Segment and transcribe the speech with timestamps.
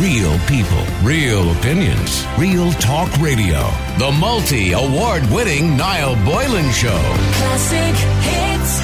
[0.00, 3.70] Real people, real opinions, real talk radio.
[3.98, 7.00] The multi award winning Niall Boylan Show.
[7.32, 8.80] Classic hits.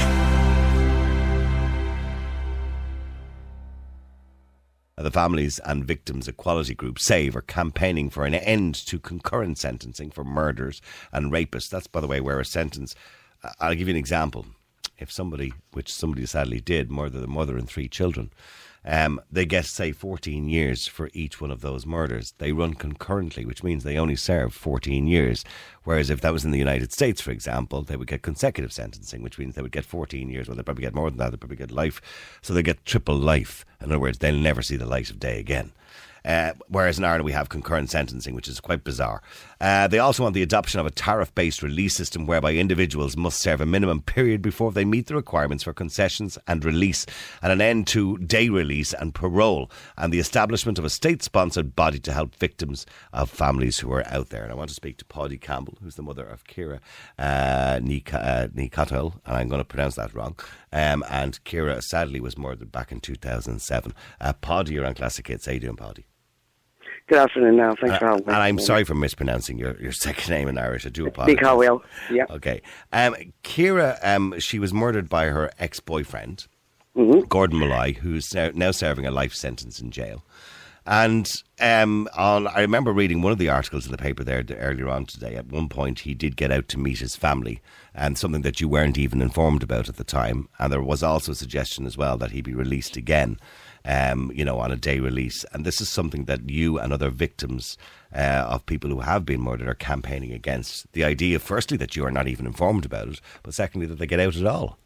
[4.96, 10.10] The Families and Victims Equality Group, SAVE, are campaigning for an end to concurrent sentencing
[10.10, 10.80] for murders
[11.12, 11.68] and rapists.
[11.68, 12.94] That's, by the way, where a sentence.
[13.60, 14.46] I'll give you an example.
[14.96, 18.30] If somebody, which somebody sadly did, murder the mother and three children,
[18.84, 22.34] um, they get, say, 14 years for each one of those murders.
[22.38, 25.44] They run concurrently, which means they only serve 14 years.
[25.84, 29.22] Whereas if that was in the United States, for example, they would get consecutive sentencing,
[29.22, 30.48] which means they would get 14 years.
[30.48, 31.30] Well, they probably get more than that.
[31.30, 32.00] They probably get life.
[32.42, 33.64] So they get triple life.
[33.80, 35.72] In other words, they'll never see the light of day again.
[36.24, 39.22] Uh, whereas in Ireland we have concurrent sentencing, which is quite bizarre.
[39.60, 43.40] Uh, they also want the adoption of a tariff based release system whereby individuals must
[43.40, 47.06] serve a minimum period before they meet the requirements for concessions and release,
[47.42, 51.76] and an end to day release and parole, and the establishment of a state sponsored
[51.76, 54.42] body to help victims of families who are out there.
[54.42, 56.80] And I want to speak to Paidi Campbell, who's the mother of Ciara
[57.18, 60.36] uh, Nikatel, and I'm going to pronounce that wrong.
[60.72, 63.94] Um, and Ciara sadly was murdered back in 2007.
[64.20, 65.46] Uh, Paidi, you're on Classic Hits.
[65.46, 66.04] How you doing, Paidi?
[67.08, 67.74] Good afternoon now.
[67.80, 68.36] Thanks for Uh, having and.
[68.36, 70.86] I'm sorry for mispronouncing your, your second name in Irish.
[70.86, 71.36] I do apologize.
[71.36, 72.16] Big.
[72.16, 72.24] Yeah.
[72.30, 72.62] Okay.
[72.92, 76.46] Um, Ciara, um, she was murdered by her ex boyfriend,
[76.96, 77.20] Mm-hmm.
[77.28, 80.22] Gordon Molloy, who's now, now serving a life sentence in jail.
[80.84, 84.90] And um, on, I remember reading one of the articles in the paper there earlier
[84.90, 85.36] on today.
[85.36, 87.62] At one point, he did get out to meet his family,
[87.94, 90.48] and something that you weren't even informed about at the time.
[90.58, 93.38] And there was also a suggestion as well that he be released again,
[93.84, 95.44] um, you know, on a day release.
[95.52, 97.76] And this is something that you and other victims
[98.14, 100.92] uh, of people who have been murdered are campaigning against.
[100.92, 104.06] The idea, firstly, that you are not even informed about it, but secondly, that they
[104.06, 104.78] get out at all.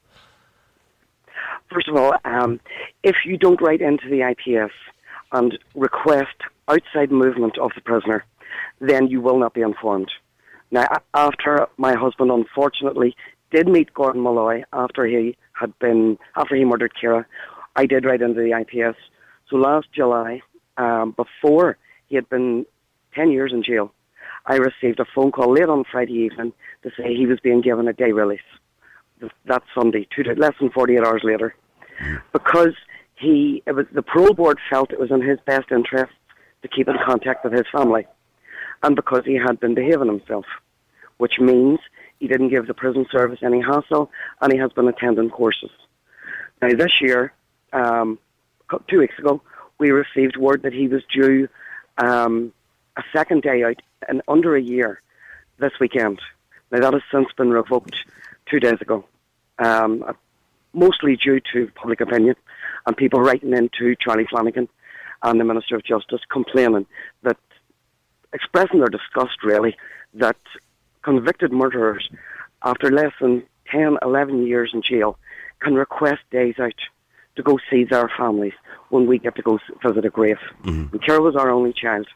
[1.73, 2.61] First of all, um,
[3.03, 4.73] if you don't write into the IPS
[5.33, 6.37] and request
[6.69, 8.25] outside movement of the prisoner,
[8.81, 10.11] then you will not be informed.
[10.71, 13.17] Now, after my husband unfortunately
[13.51, 17.27] did meet Gordon Molloy after he had been after he murdered Ciara,
[17.77, 18.99] I did write into the IPS.
[19.49, 20.41] So last July,
[20.79, 21.77] um, before
[22.09, 22.67] he had been
[23.15, 23.93] ten years in jail,
[24.47, 27.87] I received a phone call late on Friday evening to say he was being given
[27.87, 28.41] a day release
[29.21, 31.55] th- that Sunday, two less than 48 hours later,
[32.33, 32.75] because
[33.15, 36.13] he it was the parole board felt it was in his best interest
[36.63, 38.07] to keep in contact with his family,
[38.83, 40.47] and because he had been behaving himself,
[41.19, 41.79] which means
[42.21, 44.11] he didn't give the prison service any hassle,
[44.41, 45.71] and he has been attending courses.
[46.63, 47.33] Now this year,
[47.73, 48.19] um,
[48.89, 49.43] two weeks ago,
[49.79, 51.49] we received word that he was due
[51.99, 52.53] um,
[52.97, 55.01] a second day out in under a year
[55.59, 56.21] this weekend.
[56.71, 57.97] Now that has since been revoked
[58.47, 59.05] two days ago,
[59.59, 60.13] um, uh,
[60.73, 62.37] mostly due to public opinion
[62.87, 64.69] and people writing into Charlie Flanagan
[65.23, 66.87] and the Minister of Justice complaining
[67.23, 67.39] that,
[68.33, 69.77] expressing their disgust really,
[70.15, 70.37] that
[71.03, 72.09] convicted murderers,
[72.63, 75.19] after less than 10, 11 years in jail,
[75.61, 76.75] can request days out
[77.37, 78.55] to go see their families
[78.91, 80.39] when we get to go visit a grave.
[80.65, 80.95] Mm-hmm.
[80.95, 82.07] And Ciara was our only child.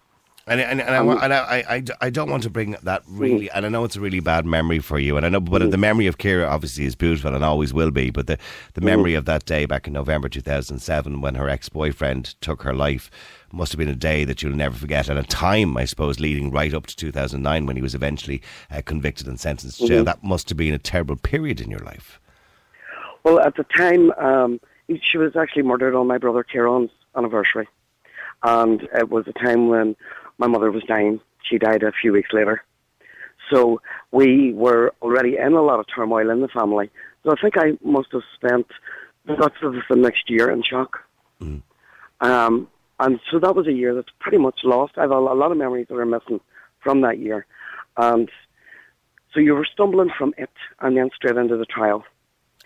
[0.47, 3.19] And, and, and, I, um, and I, I, I, don't want to bring that mm-hmm.
[3.19, 5.61] really, and I know it's a really bad memory for you, and I know, but
[5.61, 5.71] mm-hmm.
[5.71, 8.39] the memory of Ciara obviously is beautiful and always will be, but the,
[8.73, 12.75] the memory of that day back in November 2007 when her ex boyfriend took her
[12.75, 13.11] life
[13.53, 16.51] must have been a day that you'll never forget, and a time, I suppose, leading
[16.51, 20.05] right up to 2009 when he was eventually uh, convicted and sentenced to jail.
[20.05, 22.19] That must have been a terrible period in your life.
[23.25, 24.61] Well, at the time, um,
[25.03, 27.69] she was actually murdered on my brother Kieran's anniversary.
[28.43, 29.97] And it was a time when
[30.39, 31.21] my mother was dying.
[31.43, 32.63] She died a few weeks later.
[33.51, 33.81] So
[34.13, 36.91] we were already in a lot of turmoil in the family.
[37.25, 38.67] So I think I must have spent
[39.27, 41.01] the guts of the next year in shock.
[42.21, 42.69] Um,
[42.99, 44.95] and so that was a year that's pretty much lost.
[44.97, 46.41] I have a, a lot of memories that are missing
[46.81, 47.47] from that year.
[47.97, 48.31] And
[49.33, 52.05] so you were stumbling from it and then straight into the trial.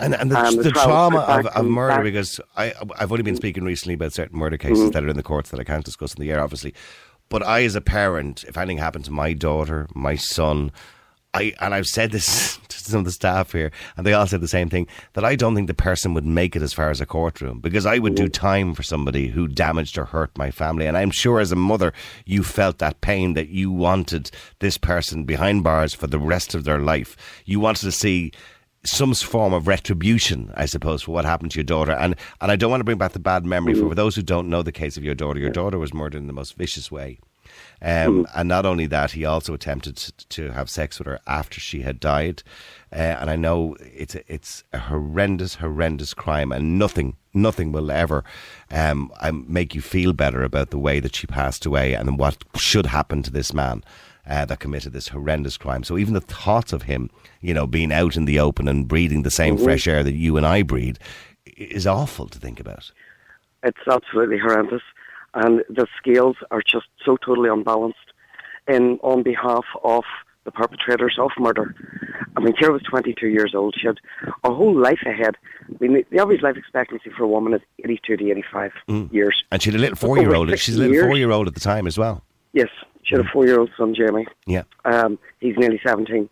[0.01, 2.03] And, and the, Um, the trauma of, of murder, back.
[2.05, 5.23] because I, I've only been speaking recently about certain murder cases that are in the
[5.23, 6.75] courts that I can't discuss in the air, obviously.
[7.29, 10.73] But I, as a parent, if anything happened to my daughter, my son,
[11.33, 14.41] I and I've said this to some of the staff here, and they all said
[14.41, 17.01] the same thing that I don't think the person would make it as far as
[17.01, 20.87] a courtroom because I would do time for somebody who damaged or hurt my family,
[20.87, 21.93] and I'm sure as a mother
[22.27, 26.65] you felt that pain that you wanted this person behind bars for the rest of
[26.65, 27.17] their life.
[27.47, 28.33] You wanted to see
[28.85, 31.93] some form of retribution, I suppose, for what happened to your daughter.
[31.93, 34.23] And and I don't want to bring back the bad memory for, for those who
[34.23, 35.41] don't know the case of your daughter.
[35.41, 37.19] Your daughter was murdered in the most vicious way.
[37.83, 41.61] Um, And not only that, he also attempted to, to have sex with her after
[41.61, 42.43] she had died.
[42.93, 47.91] Uh, and I know it's a, it's a horrendous, horrendous crime, and nothing, nothing will
[47.91, 48.25] ever
[48.71, 52.45] um, um, make you feel better about the way that she passed away and what
[52.57, 53.85] should happen to this man.
[54.27, 55.85] Uh, that committed this horrendous crime.
[55.85, 57.11] So even the thoughts of him,
[57.43, 60.39] you know, being out in the open and breathing the same fresh air that you
[60.39, 60.97] and I breathe,
[61.45, 62.91] is awful to think about.
[63.63, 64.83] It's absolutely horrendous,
[65.35, 67.99] and the scales are just so totally unbalanced.
[68.67, 70.05] In on behalf of
[70.45, 71.75] the perpetrators of murder,
[72.37, 73.75] I mean, Ciara was 22 years old.
[73.79, 73.99] She had
[74.43, 75.37] a whole life ahead.
[75.69, 78.73] I mean, the average life expectancy for a woman is 82 to 85
[79.13, 79.45] years.
[79.53, 80.59] And she had a little four-year-old.
[80.59, 81.07] She's a little years.
[81.07, 82.25] four-year-old at the time as well.
[82.53, 82.69] Yes,
[83.05, 84.27] she had a four-year-old son, Jamie.
[84.47, 84.65] Yeah.
[84.85, 86.29] Um, he's nearly 17.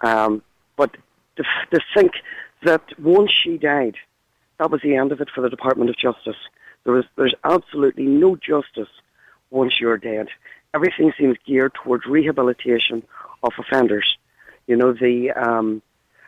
[0.00, 0.42] Um,
[0.76, 0.96] but
[1.36, 2.12] to, to think
[2.62, 3.96] that once she died,
[4.58, 6.36] that was the end of it for the Department of Justice.
[6.84, 8.88] There was, there's absolutely no justice
[9.50, 10.28] once you're dead.
[10.74, 13.02] Everything seems geared towards rehabilitation
[13.42, 14.16] of offenders.
[14.66, 15.82] You know, the um,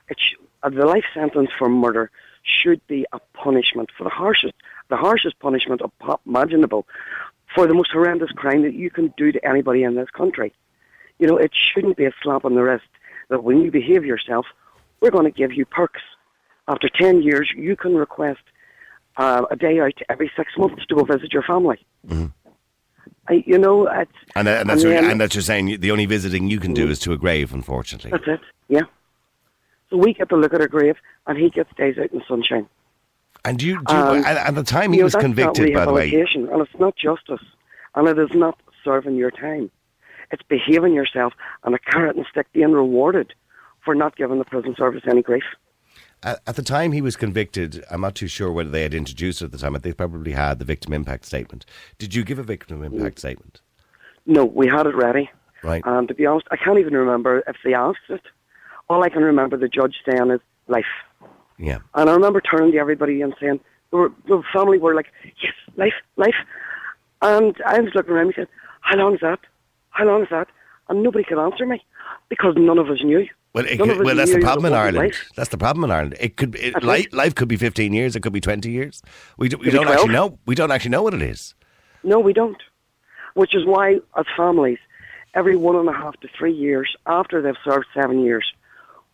[0.08, 2.10] it sh- uh, the life sentence for murder
[2.42, 4.54] should be a punishment for the harshest,
[4.88, 5.80] the harshest punishment
[6.26, 6.86] imaginable
[7.54, 10.52] for the most horrendous crime that you can do to anybody in this country.
[11.18, 12.84] You know, it shouldn't be a slap on the wrist
[13.28, 14.46] that when you behave yourself,
[15.00, 16.00] we're going to give you perks.
[16.66, 18.40] After 10 years, you can request
[19.16, 21.84] uh, a day out every six months to go visit your family.
[23.28, 25.90] I, you know, it's, And, that, and that's and then- and that you're saying the
[25.90, 28.10] only visiting you can do is to a grave, unfortunately.
[28.10, 28.82] that's it, yeah.
[29.90, 30.96] So we get to look at a grave,
[31.26, 32.66] and he gets days out in the sunshine.
[33.44, 35.92] And you, do Um, at, at the time he You know, was convicted, by the
[35.92, 36.10] way.
[36.12, 37.44] and it's not justice,
[37.94, 39.70] and it is not serving your time.
[40.30, 43.34] It's behaving yourself, and a carrot and stick being rewarded
[43.84, 45.44] for not giving the prison service any grief.
[46.22, 49.42] At, at the time he was convicted, I'm not too sure whether they had introduced
[49.42, 51.66] it at the time, but they probably had the victim impact statement.
[51.98, 52.86] Did you give a victim Mm.
[52.94, 53.60] impact statement?
[54.24, 55.30] No, we had it ready.
[55.62, 55.82] Right.
[55.84, 58.22] And to be honest, I can't even remember if they asked it.
[58.88, 60.84] All I can remember the judge saying is life.
[61.58, 61.78] Yeah.
[61.94, 63.60] And I remember turning to everybody and saying,
[63.90, 65.06] were, the family were like,
[65.42, 66.34] yes, life, life.
[67.22, 68.48] And I was looking around and said,
[68.80, 69.40] how long is that?
[69.90, 70.48] How long is that?
[70.88, 71.82] And nobody could answer me
[72.28, 73.26] because none of us knew.
[73.54, 74.96] Well, it could, well, that's the problem in that it wasn't Ireland.
[74.96, 75.30] life.
[75.36, 76.16] That's the problem in Ireland.
[76.18, 78.16] It could it, life, life could be 15 years.
[78.16, 79.00] It could be 20 years.
[79.38, 80.38] We, do, we don't actually know.
[80.44, 81.54] We don't actually know what it is.
[82.02, 82.60] No, we don't.
[83.34, 84.78] Which is why, as families,
[85.34, 88.44] every one and a half to three years after they've served seven years,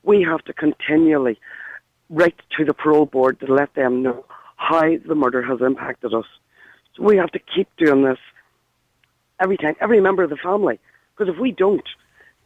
[0.03, 1.39] we have to continually
[2.11, 4.25] write to the parole board to let them know
[4.57, 6.27] how the murder has impacted us.
[6.97, 8.19] So we have to keep doing this
[9.41, 10.79] every time, every member of the family.
[11.17, 11.89] Because if we don't,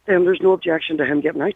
[0.05, 1.55] then there's no objection to him getting out.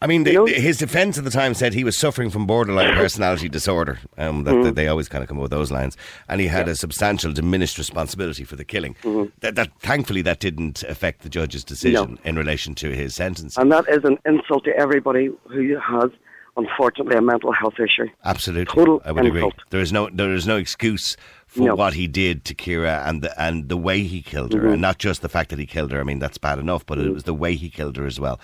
[0.00, 3.48] I mean, the, his defence at the time said he was suffering from borderline personality
[3.48, 3.98] disorder.
[4.16, 4.64] Um, that, Mm.
[4.64, 5.96] that they always kind of come up with those lines,
[6.28, 8.94] and he had a substantial diminished responsibility for the killing.
[9.40, 12.14] That, that thankfully that didn't affect the judge's decision Mm-hmm.
[12.14, 12.20] No.
[12.24, 13.56] in relation to his sentence.
[13.58, 16.10] And that is an insult to everybody who has,
[16.56, 18.06] unfortunately, a mental health issue.
[18.24, 19.50] Absolutely, Total I would agree.
[19.70, 21.16] There is no there is no excuse
[21.46, 21.74] for No.
[21.74, 24.72] what he did to Ciara and the and the way he killed her, Mm-hmm.
[24.74, 26.00] and not just the fact that he killed her.
[26.00, 28.40] I mean, that's bad enough, but it was the way he killed her as well.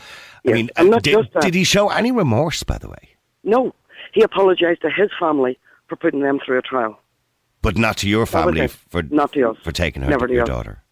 [0.46, 1.42] I mean, and uh, not did, just that.
[1.42, 3.08] did he show any remorse, by the way?
[3.44, 3.74] No,
[4.12, 5.58] he apologised to his family
[5.88, 6.98] for putting them through a trial.
[7.62, 9.56] But not to your family for Not to us.
[9.62, 10.48] for taking her Never to your us.
[10.48, 10.82] daughter.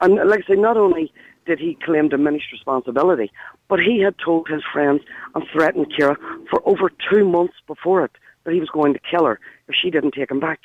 [0.00, 1.12] And like I say, not only
[1.44, 3.32] did he claim diminished responsibility,
[3.68, 5.02] but he had told his friends
[5.34, 6.16] and threatened Ciara
[6.50, 8.12] for over two months before it
[8.44, 9.38] that he was going to kill her
[9.68, 10.60] if she didn't take him back.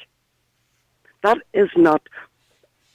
[1.22, 2.02] That is not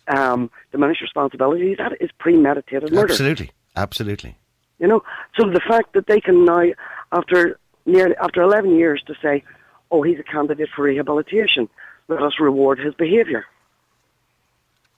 [0.08, 1.74] um, diminished responsibility.
[1.74, 3.12] That is premeditated murder.
[3.12, 4.36] Absolutely, absolutely.
[4.78, 5.02] You know,
[5.38, 6.64] so the fact that they can now,
[7.12, 9.42] after nearly after eleven years, to say,
[9.90, 11.68] "Oh, he's a candidate for rehabilitation,"
[12.08, 13.44] let us reward his behaviour.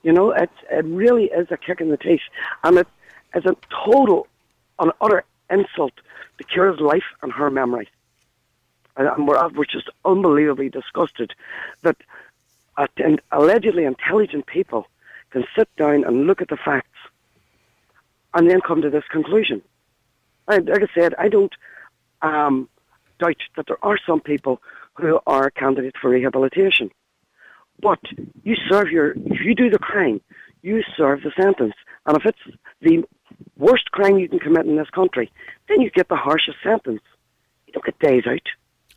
[0.03, 2.21] You know, it it really is a kick in the teeth,
[2.63, 2.89] and it
[3.35, 4.27] is a total,
[4.81, 5.93] an utter insult
[6.39, 7.89] to Ciara's life and her memory.
[8.97, 11.33] And and we're, we're just unbelievably disgusted
[11.83, 11.97] that
[13.31, 14.87] allegedly intelligent people
[15.31, 16.99] can sit down and look at the facts
[18.35, 19.63] and then come to this conclusion.
[20.49, 21.53] I, like I said, I don't
[22.23, 22.69] um,
[23.19, 24.61] doubt that there are some people
[24.95, 26.91] who are candidates for rehabilitation.
[27.81, 28.01] But
[28.43, 30.21] you serve your, if you do the crime,
[30.63, 31.75] you serve the sentence.
[32.07, 33.05] And if it's the
[33.57, 35.31] worst crime you can commit in this country,
[35.69, 37.03] then you get the harshest sentence.
[37.67, 38.41] You don't get days out.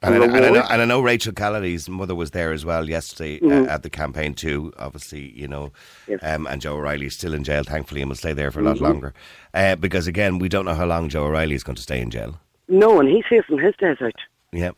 [0.02, 2.90] And, I, and, I know, and I know Rachel Callaly's mother was there as well
[2.90, 4.74] yesterday uh, at the campaign too.
[4.78, 5.72] Obviously, you know,
[6.08, 6.12] Mm-hmm.
[6.12, 6.20] Yes.
[6.22, 6.36] Mm-hmm.
[6.46, 8.64] um, and Joe O'Reilly is still in jail, thankfully, and will stay there for a
[8.64, 9.14] lot longer.
[9.54, 12.10] Uh, because again, we don't know how long Joe O'Reilly is going to stay in
[12.12, 12.38] jail.
[12.68, 14.14] No, and he's facing his days out
[14.52, 14.72] Yeah,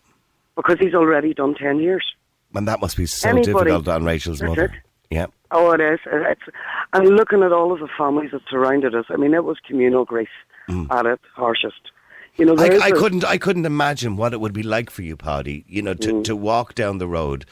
[0.55, 2.05] because he's already done 10 years.
[2.53, 4.65] and that must be so Anybody- difficult on Rachel's mother.
[4.65, 4.71] it.
[5.09, 5.25] Yeah,
[5.57, 5.99] Oh, it is.
[6.05, 6.41] It's,
[6.91, 10.03] and looking at all of the families that surrounded us, I mean, it was communal
[10.03, 10.27] grief
[10.91, 11.91] at its harshest.
[12.35, 12.81] You know, Mm.
[12.81, 13.23] I, couldn't.
[13.23, 15.63] I couldn't imagine what it would be like for you, Paidi.
[15.67, 16.23] You know, to, Mm.
[16.25, 17.45] to walk down the road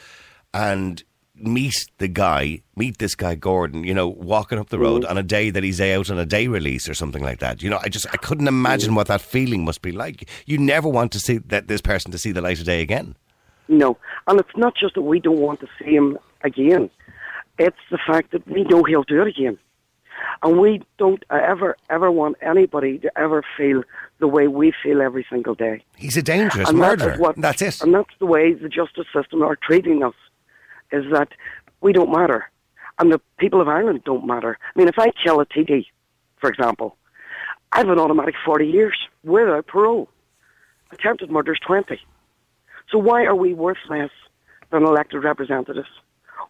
[0.52, 1.02] and
[1.34, 3.84] meet the guy, meet this guy Gordon.
[3.84, 4.82] You know, walking up the Mm.
[4.82, 7.62] road on a day that he's out on a day release or something like that.
[7.62, 8.96] You know, I just I couldn't imagine Mm.
[8.96, 10.28] what that feeling must be like.
[10.44, 13.16] You never want to see that this person to see the light of day again.
[13.68, 13.96] No,
[14.26, 16.90] and it's not just that we don't want to see him again.
[17.58, 19.58] It's the fact that we know he'll do it again,
[20.42, 23.84] and we don't ever ever want anybody to ever feel
[24.18, 25.84] the way we feel every single day.
[25.96, 27.16] He's a dangerous and that murderer.
[27.18, 27.80] what- that's it.
[27.82, 30.14] And that's the way the justice system are treating us,
[30.90, 31.28] is that
[31.80, 32.50] we don't matter.
[32.98, 34.58] And the people of Ireland don't matter.
[34.74, 35.86] I mean, if I kill a TD,
[36.38, 36.96] for example,
[37.72, 40.08] I have an automatic 40 years without parole.
[40.92, 42.00] Attempted murder is 20.
[42.90, 44.10] So why are we worth less
[44.70, 45.88] than elected representatives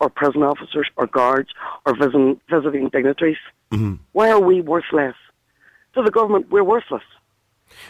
[0.04, 1.50] or prison officers or guards
[1.86, 3.38] or visiting, visiting dignitaries?
[4.12, 5.16] Why are we worthless?
[5.94, 7.02] To the government, we're worthless.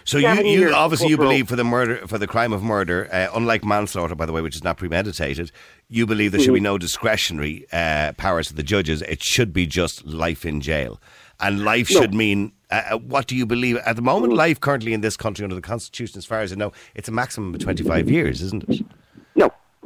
[0.04, 3.28] So you, you obviously you believe for the murder for the crime of murder, uh,
[3.34, 5.50] unlike manslaughter, by the way, which is not premeditated.
[5.88, 6.54] You believe there should Mm-hmm.
[6.54, 9.02] be no discretionary uh, powers to the judges.
[9.02, 11.00] It should be just life in jail,
[11.40, 12.00] and life No.
[12.00, 12.52] should mean.
[12.70, 14.32] Uh, uh, what do you believe at the moment?
[14.32, 17.12] Life currently in this country under the constitution, as far as I know, it's a
[17.12, 18.80] maximum of twenty five years, isn't it?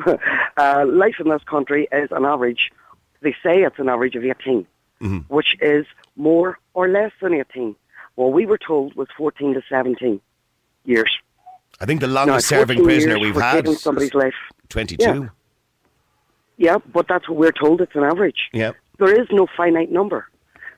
[0.57, 2.73] Uh, life in this country is an average.
[3.21, 4.67] They say it's an average of 18,
[5.29, 5.87] which is
[6.17, 7.77] more or less than 18.
[8.17, 10.21] What we were told was 14 to 17
[10.85, 11.17] years.
[11.81, 14.35] I think the Now, longest serving prisoner we've had taking somebody's life.
[14.69, 15.05] twenty two.
[15.05, 15.29] Yeah.
[16.57, 17.81] Yeah, but that's what we're told.
[17.81, 18.49] It's an average.
[18.53, 18.73] Yeah.
[18.99, 20.27] There is no finite number.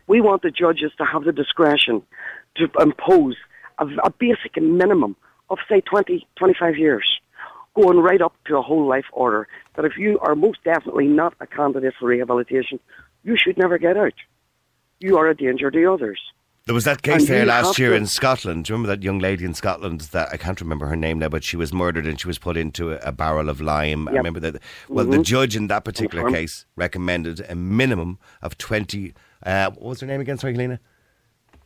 [0.09, 2.03] We want the judges to have the discretion
[2.57, 3.37] to impose
[3.79, 5.17] a, a basic minimum
[5.49, 7.20] of, say, 20, 25 years,
[7.75, 9.49] going right up to a whole life order.
[9.77, 12.81] That if you are most definitely not a candidate for rehabilitation,
[13.23, 14.15] you should never get out.
[14.99, 16.21] You are a danger to others.
[16.67, 18.65] There was that case And there last year to- in Scotland.
[18.67, 21.29] Do you remember that young lady in Scotland that I can't remember her name now,
[21.29, 24.07] but she was murdered and she was put into a, a barrel of lime.
[24.09, 24.57] I remember that.
[24.89, 25.25] Well, the Mhm.
[25.25, 29.15] judge in that particular case recommended a minimum of 20.
[29.45, 30.37] Uh, what was her name again?
[30.37, 30.81] Sorry, Helena?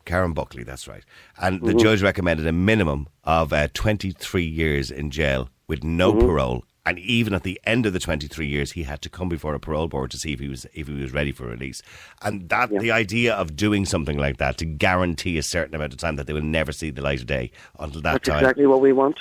[0.05, 1.03] Karen Buckley, that's right.
[1.39, 1.67] And Mm-hmm.
[1.67, 6.27] the judge recommended a minimum of uh, 23 years in jail with no Mm-hmm.
[6.27, 6.65] parole.
[6.87, 9.59] And even at the end of the 23 years, he had to come before a
[9.59, 11.81] parole board to see if he was if he was ready for release.
[12.21, 12.79] And that Yeah.
[12.81, 16.27] the idea of doing something like that to guarantee a certain amount of time that
[16.27, 18.13] they will never see the light of day until that time.
[18.13, 18.39] That's time.
[18.41, 19.19] exactly what we want.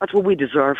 [0.00, 0.76] That's what we deserve.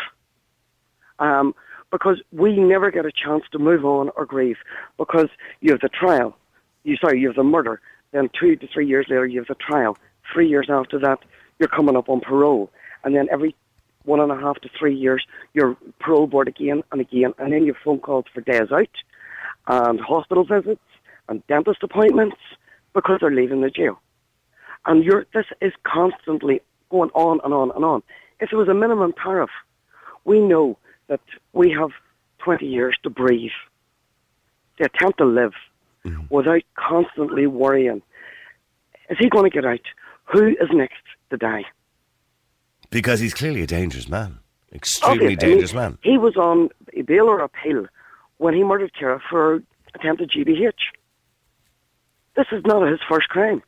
[1.19, 1.55] Um,
[1.89, 4.57] because we never get a chance to move on or grieve.
[4.97, 5.27] Because
[5.61, 6.35] you have the trial,
[6.83, 7.79] you sorry, you have the murder.
[8.11, 9.97] Then two to three years later, you have the trial.
[10.33, 11.19] Three years after that,
[11.59, 12.69] you're coming up on parole,
[13.03, 13.55] and then every
[14.03, 17.65] one and a half to three years, you're parole board again and again, and then
[17.65, 18.89] you have phone calls for days out,
[19.67, 20.81] and hospital visits,
[21.29, 22.37] and dentist appointments
[22.93, 23.99] because they're leaving the jail
[24.85, 28.03] and you're, this is constantly going on and on and on.
[28.39, 29.51] If there was a minimum tariff,
[30.25, 30.77] we know
[31.07, 31.21] that
[31.53, 31.91] we have
[32.39, 33.51] 20 years to breathe,
[34.77, 35.53] to attempt to live
[36.05, 36.23] mm-hmm.
[36.29, 38.01] without constantly worrying.
[39.09, 39.81] Is he going to get out?
[40.25, 41.65] Who is next to die?
[42.91, 44.37] Because he's clearly a dangerous man.
[44.73, 45.97] Extremely Obviously, I dangerous man.
[46.03, 46.69] He was on
[47.05, 47.87] bail or appeal
[48.37, 49.61] when he murdered Ciara for
[49.95, 50.71] attempted GBH.
[52.35, 53.61] This is not his first crime.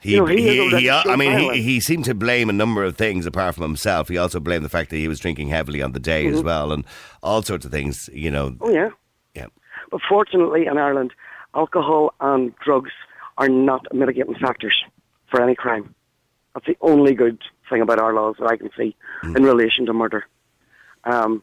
[0.00, 2.52] He, you know, he he, he, I shown mean, he, he seemed to blame a
[2.52, 4.08] number of things apart from himself.
[4.08, 6.70] He also blamed the fact that he was drinking heavily on the day as well,
[6.72, 6.84] and
[7.22, 8.08] all sorts of things.
[8.12, 8.64] You know, Mm-hmm.
[8.64, 8.90] Oh, yeah.
[9.34, 9.46] yeah.
[9.90, 11.12] But fortunately, in Ireland,
[11.54, 12.92] alcohol and drugs
[13.38, 14.84] are not mitigating factors
[15.30, 15.94] for any crime.
[16.54, 19.36] That's the only good thing about our laws that I can see Mm.
[19.36, 20.24] in relation to murder.
[21.04, 21.42] Um,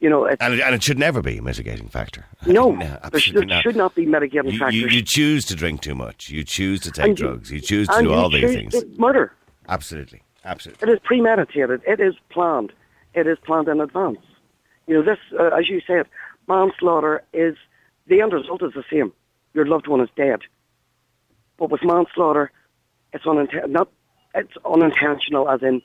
[0.00, 2.24] you know, it's, And it, and it should never be a mitigating factor.
[2.46, 3.62] no, No, there, should, not.
[3.62, 4.74] should not be mitigating You, factors.
[4.80, 6.30] you, you choose to drink too much.
[6.30, 7.50] You choose to take And drugs.
[7.50, 8.74] You choose to do all these things.
[8.98, 9.32] Murder.
[9.68, 10.88] Absolutely, absolutely.
[10.88, 11.82] It is premeditated.
[11.86, 12.72] It is planned.
[13.14, 14.18] It is planned in advance.
[14.86, 16.06] You know, this, uh, as you said,
[16.46, 17.56] manslaughter is
[18.06, 19.12] the end result is the same.
[19.54, 20.40] Your loved one is dead.
[21.58, 22.50] But with manslaughter,
[23.12, 23.88] it's uninten- not
[24.38, 25.82] it's unintentional, as in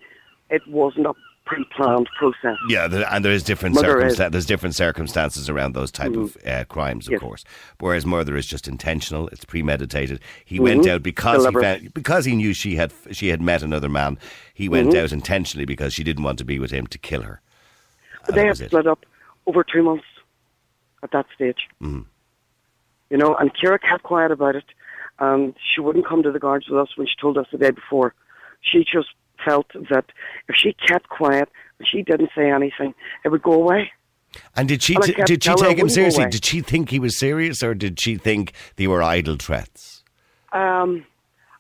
[0.49, 1.13] it wasn't a
[1.45, 2.57] pre-planned process.
[2.69, 3.85] Yeah, and there is different Mm-hmm.
[3.85, 4.31] circumstances.
[4.31, 7.21] There's different circumstances around those type of uh, crimes, of Yes.
[7.21, 7.43] course.
[7.79, 10.21] Whereas murder is just intentional; it's premeditated.
[10.45, 10.91] He went Mhm.
[10.91, 14.17] out because he found, because he knew she had she had met another man.
[14.53, 14.71] He Mm-hmm.
[14.71, 17.41] went out intentionally because she didn't want to be with him to kill her.
[18.27, 19.05] And they had split up
[19.45, 20.05] over two months
[21.03, 21.67] at that stage.
[21.81, 22.05] Mhm.
[23.09, 24.63] You know, and Ciara kept quiet about it,
[25.19, 27.71] and she wouldn't come to the guards with us when she told us the day
[27.71, 28.13] before.
[28.63, 29.09] She just
[29.45, 30.05] felt that
[30.47, 32.93] if she kept quiet and she didn't say anything,
[33.23, 33.91] it would go away.
[34.55, 36.25] And did she And t- did she take him seriously?
[36.25, 40.03] Did she think he was serious, or did she think they were idle threats?
[40.53, 41.05] Um,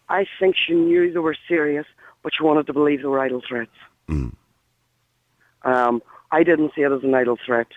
[0.09, 1.85] I think she knew they were serious,
[2.23, 3.71] but she wanted to believe they were idle threats.
[4.09, 4.33] Mm.
[5.63, 7.67] Um, I didn't see it as an idle threat.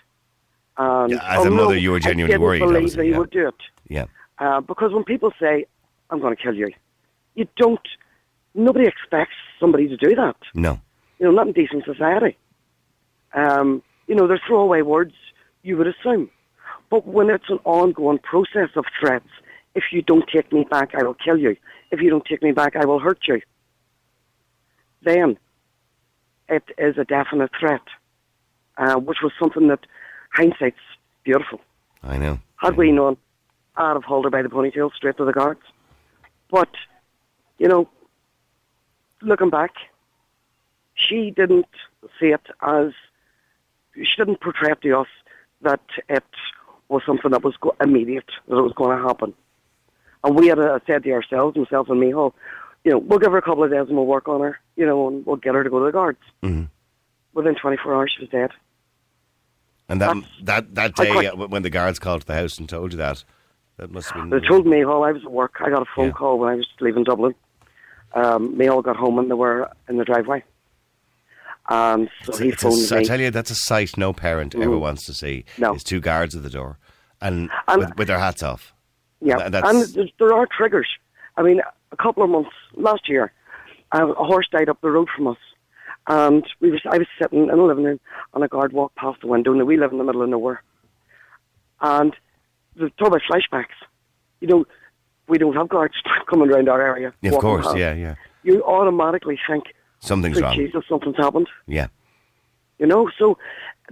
[0.78, 3.18] And, Yeah, as a oh, mother, you were genuinely I didn't worried, believe they yeah.
[3.18, 3.54] would do it.
[3.88, 4.06] Yeah.
[4.38, 5.66] Uh, because when people say,
[6.10, 6.70] I'm going to kill you,
[7.34, 7.80] you don't,
[8.56, 10.36] nobody expects somebody to do that.
[10.54, 10.80] No.
[11.18, 12.36] You know, not in decent society.
[13.34, 15.14] Um, you know, they're throwaway words,
[15.62, 16.30] you would assume.
[16.90, 19.28] But when it's an ongoing process of threats,
[19.74, 21.56] if you don't take me back, I will kill you.
[21.90, 23.40] If you don't take me back, I will hurt you.
[25.02, 25.38] Then
[26.48, 27.82] it is a definite threat,
[28.78, 29.80] uh, which was something that
[30.32, 30.76] hindsight's
[31.24, 31.60] beautiful.
[32.02, 32.40] I know.
[32.56, 33.16] Had we known,
[33.76, 35.60] I'd have hauled her by the ponytail straight to the guards.
[36.50, 36.70] But,
[37.58, 37.88] you know,
[39.22, 39.72] looking back,
[40.94, 41.66] she didn't
[42.20, 42.92] see it as,
[43.94, 45.08] she didn't portray it to us
[45.62, 46.24] that it
[46.88, 49.34] was something that was go- immediate, that it was going to happen.
[50.24, 52.34] And we had uh, said to ourselves, myself and Michal,
[52.84, 54.86] you know, we'll give her a couple of days and we'll work on her, you
[54.86, 56.18] know, and we'll get her to go to the guards.
[56.42, 56.68] Mhm.
[57.34, 58.50] Within 24 hours, she was dead.
[59.88, 62.68] And that That's- that that day uh, when the guards called to the house and
[62.68, 63.24] told you that,
[63.76, 64.40] that must have been.
[64.40, 65.56] They told me while I was at work.
[65.60, 66.12] I got a phone Yeah.
[66.12, 67.34] call when I was leaving Dublin.
[68.16, 70.42] Um, all got home and they were in the driveway.
[71.68, 73.04] And so It's, he it's a phoned s- I me.
[73.04, 75.44] tell you, that's a sight no parent ever wants to see.
[75.58, 75.74] No.
[75.74, 76.78] Is two guards at the door,
[77.20, 78.72] and, And- with, with their hats off.
[79.20, 80.88] yeah, that's- and there- there are triggers.
[81.36, 81.60] I mean,
[81.92, 83.32] a couple of months last year,
[83.92, 85.38] uh, a horse died up the road from us,
[86.06, 88.00] and we was I was sitting in the living room,
[88.32, 89.52] and a guard walked past the window.
[89.52, 90.62] And we live in the middle of nowhere,
[91.80, 92.14] and
[92.76, 93.74] the talk about flashbacks.
[94.40, 94.64] You know,
[95.28, 95.94] we don't have guards
[96.30, 97.12] coming around our area.
[97.22, 97.76] Yeah, of course, past.
[97.78, 98.14] yeah, yeah.
[98.42, 99.64] You automatically think,
[100.00, 100.54] Something's wrong.
[100.56, 101.88] Jesus, something's happened." Yeah,
[102.78, 103.36] You know, so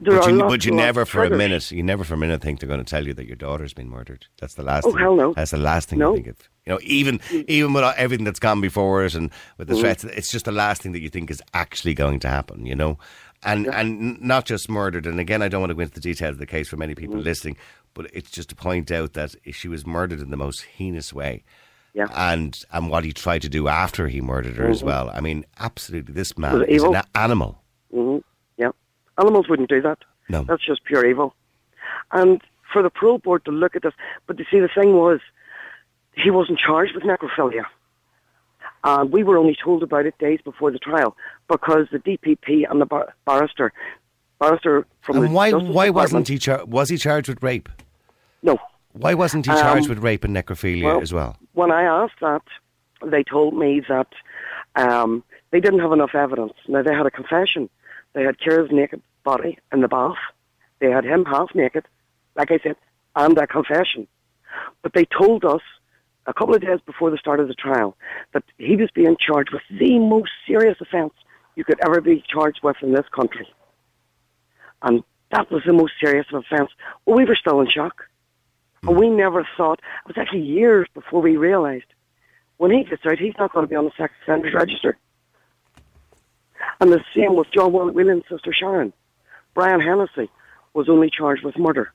[0.00, 2.16] there but are you, lots but you never for a minute, you never for a
[2.16, 4.26] minute think they're going to tell you that your daughter's been murdered.
[4.40, 4.84] That's the last.
[4.86, 4.98] Oh, thing.
[5.00, 5.32] hell no.
[5.34, 6.10] That's the last thing No.
[6.10, 6.48] you think of.
[6.66, 10.30] You know, even even with everything that's gone before it and with the threats, it's
[10.30, 12.66] just the last thing that you think is actually going to happen.
[12.66, 12.98] You know,
[13.44, 15.06] and and not just murdered.
[15.06, 16.94] And again, I don't want to go into the details of the case for many
[16.94, 17.24] people Mm-hmm.
[17.24, 17.56] listening,
[17.94, 21.44] but it's just to point out that she was murdered in the most heinous way.
[21.94, 22.08] Yeah.
[22.14, 25.10] And and what he tried to do after he murdered her as well.
[25.14, 26.72] I mean, absolutely, this man Mm-hmm.
[26.72, 27.02] Is an evil.
[27.14, 27.62] animal.
[27.92, 28.18] hmm
[28.58, 28.70] Yeah.
[29.18, 29.98] Animals wouldn't do that.
[30.28, 30.42] No.
[30.42, 31.34] That's just pure evil.
[32.10, 32.40] And
[32.72, 33.92] for the parole board to look at this,
[34.26, 35.20] but you see, the thing was,
[36.16, 37.64] he wasn't charged with necrophilia.
[38.82, 41.16] And we were only told about it days before the trial
[41.48, 43.72] because the DPP and the bar- barrister,
[44.40, 47.68] barrister from the why Justice why wasn't he char- was he charged with rape?
[48.44, 48.58] No.
[48.92, 51.36] Why wasn't he Um, charged with rape and necrophilia well, as well?
[51.54, 52.42] When I asked that,
[53.04, 54.06] they told me that
[54.76, 56.52] um, they didn't have enough evidence.
[56.68, 57.68] Now, they had a confession.
[58.12, 60.18] They had Ciara's naked body in the bath.
[60.78, 61.84] They had him half naked,
[62.36, 62.76] like I said,
[63.16, 64.06] and a confession.
[64.82, 65.62] But they told us
[66.26, 67.96] a couple of days before the start of the trial
[68.32, 71.12] that he was being charged with the most serious offence
[71.56, 73.48] you could ever be charged with in this country.
[74.82, 75.02] And
[75.32, 76.70] that was the most serious offence.
[77.04, 78.04] Well, we were still in shock.
[78.86, 81.86] And we never thought, it was actually years before we realised,
[82.58, 84.96] when he gets out, he's not going to be on the sex offenders register.
[86.80, 88.92] And the same with John Whelan's sister Sharon.
[89.54, 90.30] Brian Hennessy
[90.74, 91.92] was only charged with murder,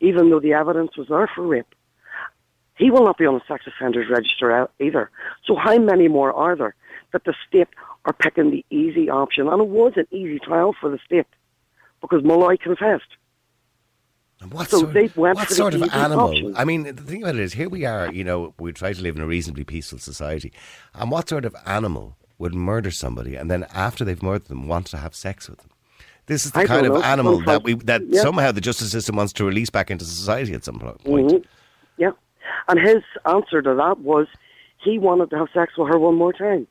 [0.00, 1.74] even though the evidence was there for rape.
[2.76, 5.10] He will not be on the sex offenders register either.
[5.44, 6.74] So how many more are there
[7.12, 7.68] that the state
[8.04, 9.48] are picking the easy option?
[9.48, 11.26] And it was an easy trial for the state
[12.00, 13.16] because Molloy confessed.
[14.40, 16.28] And what So sort, went what sort of animal?
[16.28, 16.54] option.
[16.56, 18.12] I mean, the thing about it is, here we are.
[18.12, 20.52] You know, we try to live in a reasonably peaceful society,
[20.94, 24.86] and what sort of animal would murder somebody and then after they've murdered them want
[24.88, 25.70] to have sex with them?
[26.26, 27.02] This is the I kind of know.
[27.02, 28.20] animal Sometimes- that we that yeah.
[28.20, 31.02] somehow the justice system wants to release back into society at some point.
[31.04, 31.44] Mhm.
[31.96, 32.10] Yeah.
[32.68, 34.26] And his answer to that was
[34.76, 36.66] he wanted to have sex with her one more time.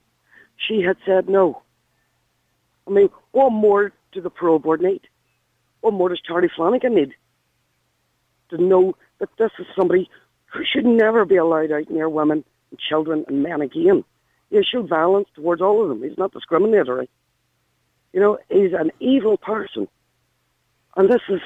[0.58, 1.62] She had said no.
[2.88, 5.02] I mean, what more do the parole board need?
[5.82, 7.16] What more does Charlie Flanagan need?
[8.56, 10.10] To know that this is somebody
[10.46, 14.04] who should never be allowed out near women and children and men again.
[14.50, 16.04] He showed violence towards all of them.
[16.04, 17.10] He's not discriminatory.
[18.14, 19.88] You know, he's an evil person.
[20.96, 21.42] And this is,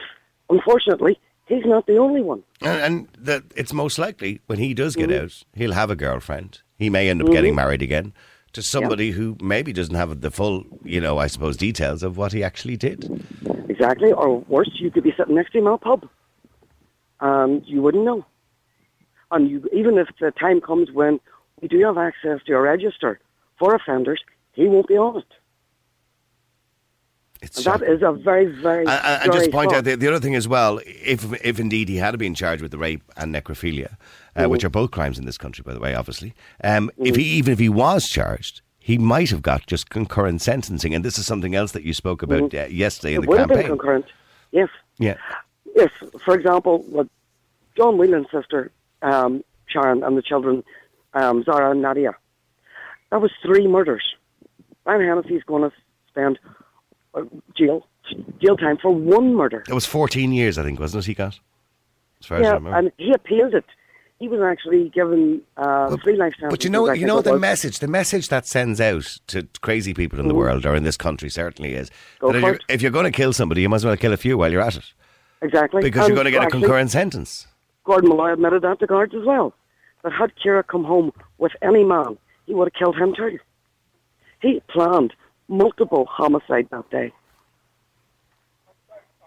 [0.50, 2.44] unfortunately, he's not the only one.
[2.62, 5.24] And, and that it's most likely when he does get Mm-hmm.
[5.24, 6.62] out, he'll have a girlfriend.
[6.78, 8.14] He may end up getting married again
[8.54, 12.34] to somebody who maybe doesn't have the full, you know, I suppose, details of what
[12.34, 13.24] he actually did.
[13.70, 14.12] Exactly.
[14.12, 16.08] Or worse, you could be sitting next to him in a pub,
[17.22, 18.26] and you wouldn't know.
[19.32, 21.20] And you, even if the time comes when
[21.62, 23.20] we do have access to a register
[23.60, 24.22] for offenders,
[24.54, 25.26] he won't be on it.
[27.42, 28.86] It's that is a very, very.
[28.86, 29.84] And, and- and just point out thought.
[29.86, 32.78] the, the other thing as well, if if indeed he had been charged with the
[32.78, 33.96] rape and necrophilia,
[34.36, 36.34] uh, which are both crimes in this country, by the way, obviously,
[36.66, 40.94] um, if he even if he was charged, he might have got just concurrent sentencing,
[40.94, 43.40] and this is something else that you spoke about uh, yesterday in It the would
[43.40, 43.78] have been campaign.
[43.78, 44.06] concurrent.
[44.52, 44.70] Yes.
[44.98, 45.16] Yeah,
[45.76, 45.90] Yes.
[46.24, 47.08] For example, what
[47.78, 50.64] John Whelan's sister, um, Sharon, and the children,
[51.14, 52.16] um, Zara and Nadia,
[53.12, 54.04] that was three murders.
[54.84, 55.76] Brian Hennessy's going to
[56.08, 56.40] spend
[57.14, 57.22] uh,
[57.58, 57.86] jail
[58.42, 59.64] jail time for one murder.
[59.68, 61.08] it was fourteen years, I think, wasn't it?
[61.08, 61.40] He got,
[62.22, 62.78] as far as I Yeah, remember.
[62.78, 63.66] and he appealed it.
[64.18, 66.50] He was actually given uh, three life sentences.
[66.50, 67.42] But you know, you know the was.
[67.42, 67.80] message.
[67.80, 71.30] The message that sends out to crazy people in the world, or in this country,
[71.30, 73.86] certainly is Go that if you're, if you're going to kill somebody, you might as
[73.86, 74.92] well kill a few while you're at it,
[75.42, 75.82] Exactly.
[75.82, 77.48] because you're going to get a concurrent sentence.
[77.84, 79.54] Gordon Molloy admitted that to guards as well.
[80.04, 83.40] That had Ciara come home with any man, he would have killed him too.
[84.42, 85.14] He planned
[85.48, 87.12] multiple homicide that day.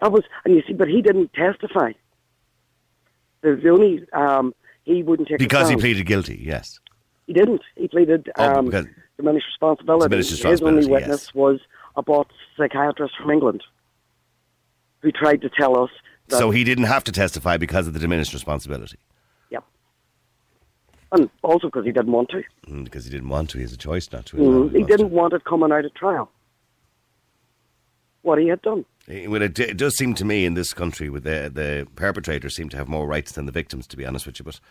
[0.01, 1.93] That was, and you see, but he didn't testify.
[3.41, 6.79] The, only um, he wouldn't take Because he pleaded guilty, yes.
[7.27, 7.61] He didn't.
[7.75, 10.09] He pleaded Oh, um, because- diminished responsibility.
[10.09, 11.33] Diminished His only witness yes.
[11.33, 11.59] was
[11.95, 13.63] a bought psychiatrist from England
[15.03, 15.91] who tried to tell us
[16.29, 16.39] that.
[16.39, 18.97] So he didn't have to testify because of the diminished responsibility.
[19.51, 19.63] Yep.
[21.11, 22.41] And also because he didn't want to.
[22.67, 23.57] Mm, because he didn't want to.
[23.59, 24.37] He has a choice not to.
[24.37, 25.15] Mm, he didn't to.
[25.15, 26.31] want it coming out of trial.
[28.23, 28.85] What he had done.
[29.07, 32.69] Well, it, it does seem to me in this country, with the the perpetrators seem
[32.69, 33.85] to have more rights than the victims.
[33.87, 34.61] To be honest with you, but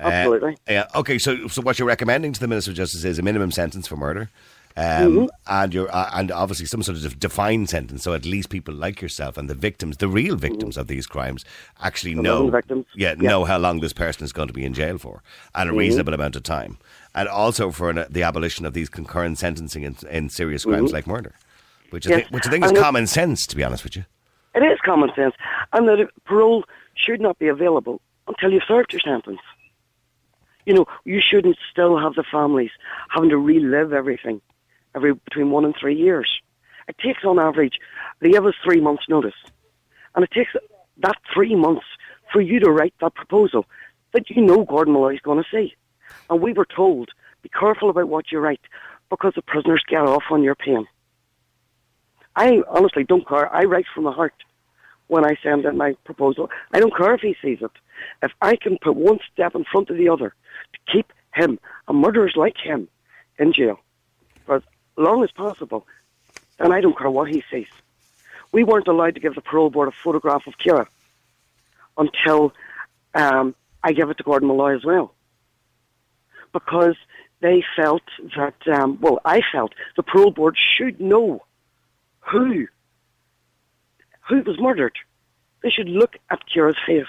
[0.00, 0.56] uh, Absolutely.
[0.68, 0.88] yeah.
[0.96, 1.16] Okay.
[1.16, 3.96] So, so what you're recommending to the Minister of Justice is a minimum sentence for
[3.96, 4.30] murder.
[4.78, 5.26] Um, Mm-hmm.
[5.48, 9.02] and you're, uh, and obviously some sort of defined sentence, so at least people like
[9.02, 11.44] yourself and the victims, the real victims of these crimes,
[11.82, 12.22] actually Mm-hmm.
[12.22, 12.86] The know, victims.
[12.94, 13.14] yeah, Yeah.
[13.14, 13.26] Mm-hmm.
[13.26, 15.22] know how long this person is going to be in jail for,
[15.54, 16.78] and a reasonable amount of time,
[17.14, 21.06] and also for an, the abolition of these concurrent sentencing in, in serious crimes like
[21.08, 21.34] murder,
[21.90, 22.18] which I Mm-hmm.
[22.20, 24.04] Think, which I think is And common sense, to be honest with you.
[24.54, 25.34] It is common sense.
[25.72, 26.64] And that parole
[26.94, 29.40] should not be available until you've served your sentence.
[30.66, 32.70] You know, you shouldn't still have the families
[33.10, 34.40] having to relive everything
[34.94, 36.40] every between one and three years.
[36.88, 37.78] It takes on average,
[38.20, 39.34] they give us three months' notice.
[40.14, 40.52] And it takes
[40.98, 41.84] that three months
[42.32, 43.66] for you to write that proposal
[44.12, 45.74] that you know Gordon Molloy is going to see.
[46.30, 47.10] And we were told,
[47.42, 48.60] be careful about what you write
[49.10, 50.86] because the prisoners get off on your pain.
[52.34, 53.54] I honestly don't care.
[53.54, 54.34] I write from the heart
[55.08, 56.50] when I send in my proposal.
[56.72, 57.70] I don't care if he sees it.
[58.22, 60.34] If I can put one step in front of the other
[60.72, 62.88] to keep him and murderers like him
[63.38, 63.78] in jail
[64.98, 65.86] long as possible,
[66.58, 67.66] And I don't care what he says.
[68.50, 70.88] We weren't allowed to give the parole board a photograph of Ciara
[71.96, 72.52] until
[73.14, 75.14] um, I gave it to Gordon Molloy as well.
[76.52, 76.96] Because
[77.40, 78.02] they felt
[78.36, 81.44] that, um, well, I felt the parole board should know
[82.20, 82.66] who
[84.28, 84.96] who was murdered.
[85.62, 87.06] They should look at Ciara's face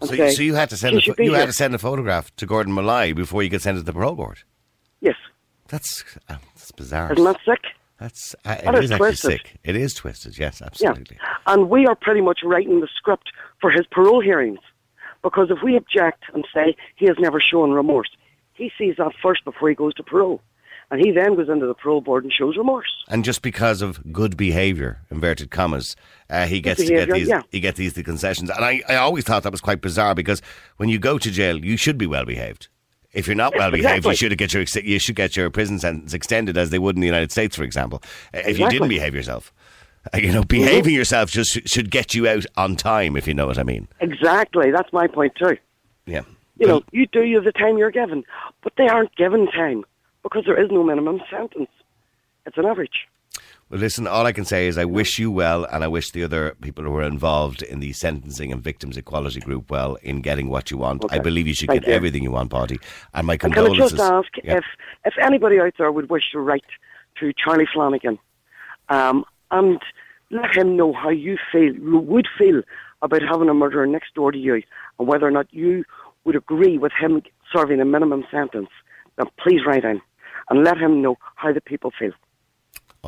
[0.00, 2.34] and So, say, so you had to send a, you had to send a photograph
[2.36, 4.38] to Gordon Molloy before you could send it to the parole board.
[5.00, 5.16] Yes,
[5.68, 7.12] That's uh, that's bizarre.
[7.12, 7.60] isn't that sick?
[7.98, 9.58] That's uh, That it is is actually sick.
[9.64, 10.38] It is twisted.
[10.38, 11.18] Yes, Yeah, absolutely.
[11.46, 14.60] and we are pretty much writing the script for his parole hearings
[15.22, 18.10] because if we object and say he has never shown remorse,
[18.54, 20.40] he sees that first before he goes to parole,
[20.90, 23.04] and he then goes into the parole board and shows remorse.
[23.08, 25.96] And just because of good behaviour, inverted commas,
[26.30, 27.42] uh, he gets to get these yeah.
[27.50, 28.48] he gets these the concessions.
[28.50, 30.40] And I, I always thought that was quite bizarre because
[30.76, 32.68] when you go to jail, you should be well behaved.
[33.12, 35.78] If you're not well behaved, you should get your ex- you should get your prison
[35.78, 38.02] sentence extended as they would in the United States, for example.
[38.34, 39.52] Uh, If you didn't behave yourself,
[40.12, 43.46] Uh, you know, behaving yourself just should get you out on time, if you know
[43.46, 43.88] what I mean.
[44.00, 45.56] Exactly, that's my point too.
[46.06, 46.22] Yeah.
[46.58, 48.24] You know, you do you the time you're given,
[48.62, 49.84] but they aren't given time
[50.22, 51.70] because there is no minimum sentence.
[52.46, 53.06] It's an average.
[53.70, 56.24] Well, listen, all I can say is I wish you well, and I wish the
[56.24, 60.48] other people who are involved in the sentencing and victims equality group well in getting
[60.48, 61.04] what you want.
[61.10, 61.94] I believe you should Thank get you.
[61.94, 62.80] everything you want, Body.
[63.12, 64.56] And my And can I just ask Yeah.
[64.56, 64.64] if
[65.04, 66.64] if anybody out there would wish to write
[67.20, 68.18] to Charlie Flanagan,
[68.88, 69.78] um, and
[70.30, 72.62] let him know how you feel, you would feel
[73.02, 74.62] about having a murderer next door to you,
[74.98, 75.84] and whether or not you
[76.24, 77.22] would agree with him
[77.54, 78.70] serving a minimum sentence,
[79.16, 80.00] then please write in
[80.48, 82.12] and let him know how the people feel.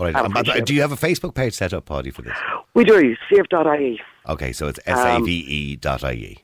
[0.01, 0.17] All right.
[0.17, 2.37] I And by the- do you have a Facebook page set up, Body, for this?
[2.73, 6.39] We do save.ie, Okay, so it's Um, S-A-V-E dot I-E.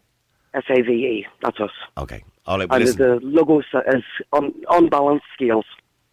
[0.54, 1.26] S A V E.
[1.42, 1.70] That's us.
[1.98, 2.22] Okay.
[2.46, 2.68] All right.
[2.68, 5.64] Well, And the logo is on unbalanced scales.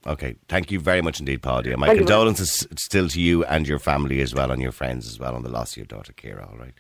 [0.06, 0.36] Okay.
[0.49, 1.71] Thank you very much indeed, Paidi.
[1.71, 5.08] And my Thank condolences still to you and your family as well, and your friends
[5.08, 6.47] as well, on the loss of your daughter, Ciara.
[6.51, 6.73] All right.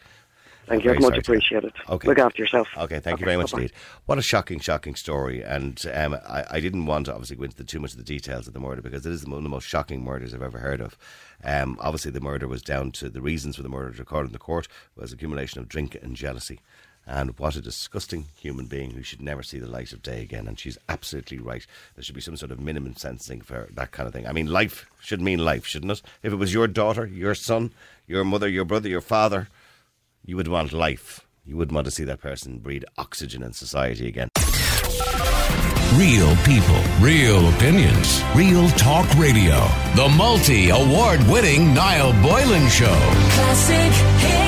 [0.65, 0.89] Thank you.
[0.91, 1.35] Very Much sorry to hear.
[1.59, 1.73] appreciated.
[1.89, 2.07] Okay.
[2.07, 2.67] Look after yourself.
[2.77, 3.63] Okay, thank you very much bye-bye.
[3.63, 3.75] indeed.
[4.05, 5.41] What a shocking, shocking story.
[5.43, 8.03] And um, I, I didn't want to obviously go into the, too much of the
[8.03, 10.59] details of the murder because it is one of the most shocking murders I've ever
[10.59, 10.97] heard of.
[11.43, 14.39] Um, obviously, the murder was down to the reasons for the murder, according to the
[14.39, 16.61] court, was accumulation of drink and jealousy.
[17.05, 20.47] And what a disgusting human being who should never see the light of day again.
[20.47, 21.67] And she's absolutely right.
[21.95, 24.25] There should be some sort of minimum sentencing for that kind of thing.
[24.25, 26.01] I mean, life should mean life, shouldn't it?
[26.21, 27.73] If it was your daughter, your son,
[28.07, 29.49] your mother, your brother, your father,
[30.25, 31.21] you would want life.
[31.45, 34.29] You wouldn't want to see that person breathe oxygen in society again.
[35.95, 39.59] Real people, real opinions, real talk radio.
[39.95, 42.97] The multi award winning Niall Boylan Show.
[43.31, 44.42] Classic hits.